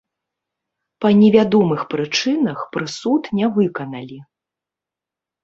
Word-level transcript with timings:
Па 1.03 1.11
невядомых 1.19 1.83
прычынах 1.93 2.59
прысуд 2.77 3.31
не 3.41 3.45
выканалі. 3.59 4.19